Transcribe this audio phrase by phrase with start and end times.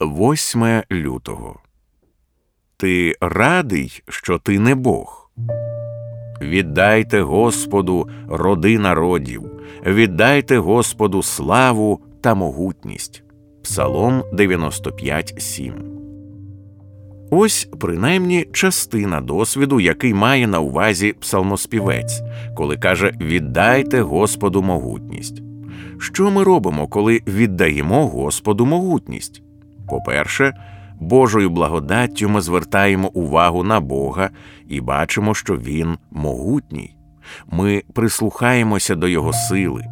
[0.00, 1.60] 8 лютого.
[2.76, 5.30] Ти радий, що ти не Бог.
[6.40, 9.50] Віддайте Господу роди народів,
[9.86, 13.22] віддайте Господу славу та могутність.
[13.62, 15.72] Псалом 95.7.
[17.30, 22.22] Ось принаймні частина досвіду, який має на увазі псалмоспівець,
[22.56, 25.42] коли каже Віддайте Господу могутність.
[25.98, 29.42] Що ми робимо, коли віддаємо Господу могутність?
[29.88, 30.54] По-перше,
[31.00, 34.30] Божою благодаттю ми звертаємо увагу на Бога
[34.68, 36.96] і бачимо, що Він могутній.
[37.46, 39.84] Ми прислухаємося до Його сили,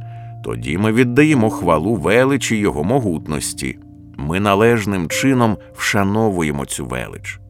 [0.45, 3.79] тоді ми віддаємо хвалу величі Його могутності.
[4.17, 7.41] Ми належним чином вшановуємо цю велич.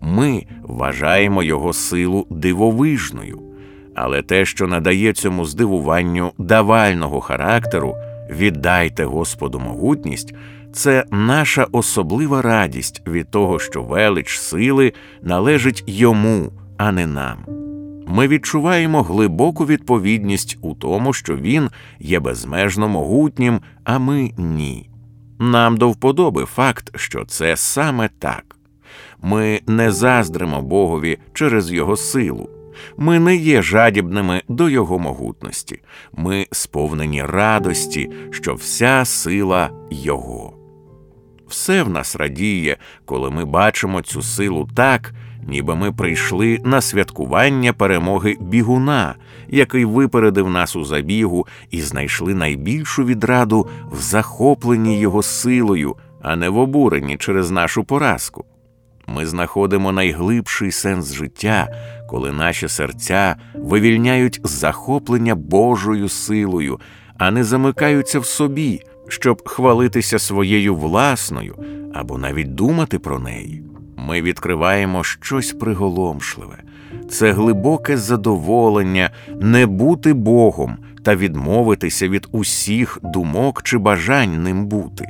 [0.00, 3.42] Ми вважаємо Його силу дивовижною,
[3.94, 7.94] але те, що надає цьому здивуванню давального характеру,
[8.30, 10.34] віддайте Господу могутність
[10.72, 17.38] це наша особлива радість від того, що велич сили належить йому, а не нам.
[18.06, 24.90] Ми відчуваємо глибоку відповідність у тому, що він є безмежно могутнім, а ми ні.
[25.38, 28.56] Нам до вподоби факт, що це саме так.
[29.22, 32.53] Ми не заздримо Богові через Його силу.
[32.96, 40.54] Ми не є жадібними до Його могутності, ми сповнені радості, що вся сила Його.
[41.48, 45.14] Все в нас радіє, коли ми бачимо цю силу так,
[45.48, 49.14] ніби ми прийшли на святкування перемоги бігуна,
[49.48, 56.48] який випередив нас у забігу, і знайшли найбільшу відраду в захопленні його силою, а не
[56.48, 58.44] в обуренні через нашу поразку.
[59.06, 61.68] Ми знаходимо найглибший сенс життя,
[62.10, 66.80] коли наші серця вивільняють захоплення Божою силою,
[67.18, 71.56] а не замикаються в собі щоб хвалитися своєю власною
[71.94, 73.62] або навіть думати про неї.
[73.96, 76.62] Ми відкриваємо щось приголомшливе,
[77.10, 79.10] це глибоке задоволення
[79.40, 85.08] не бути Богом та відмовитися від усіх думок чи бажань ним бути.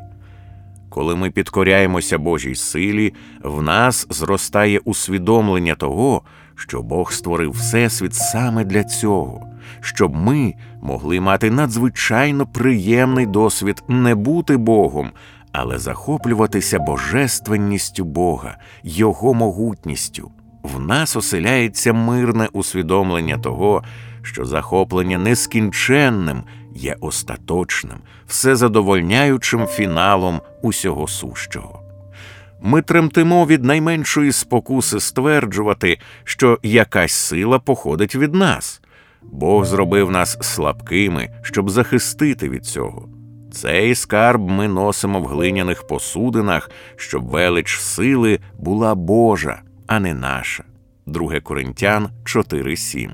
[0.95, 6.23] Коли ми підкоряємося Божій силі, в нас зростає усвідомлення того,
[6.55, 9.47] що Бог створив Всесвіт саме для цього,
[9.81, 15.11] щоб ми могли мати надзвичайно приємний досвід не бути Богом,
[15.53, 20.31] але захоплюватися божественністю Бога, Його могутністю.
[20.63, 23.83] В нас оселяється мирне усвідомлення того,
[24.23, 26.43] що захоплення нескінченним
[26.75, 31.81] є остаточним, всезадовольняючим фіналом усього сущого.
[32.63, 38.81] Ми тремтимо від найменшої спокуси стверджувати, що якась сила походить від нас.
[39.23, 43.09] Бог зробив нас слабкими, щоб захистити від цього.
[43.53, 50.65] Цей скарб ми носимо в глиняних посудинах, щоб велич сили була Божа, а не наша.
[51.07, 53.11] 2 Коринтян 4.7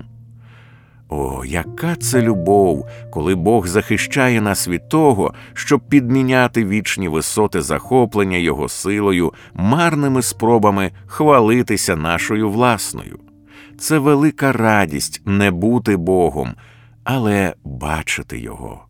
[1.11, 8.37] о, яка це любов, коли Бог захищає нас від того, щоб підміняти вічні висоти захоплення
[8.37, 13.19] Його силою, марними спробами хвалитися нашою власною.
[13.79, 16.55] Це велика радість не бути Богом,
[17.05, 18.90] але бачити Його.